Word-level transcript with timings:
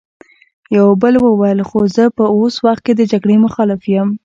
يوه 0.75 0.91
بل 1.01 1.15
وويل: 1.23 1.59
خو 1.69 1.79
زه 1.95 2.03
په 2.17 2.23
اوس 2.35 2.55
وخت 2.65 2.81
کې 2.85 2.93
د 2.95 3.01
جګړې 3.11 3.35
مخالف 3.45 3.81
يم! 3.95 4.09